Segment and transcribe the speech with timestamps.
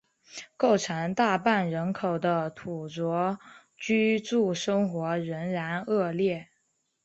[0.57, 3.37] 构成大半人口的土着
[3.77, 6.47] 居住生活仍然恶劣。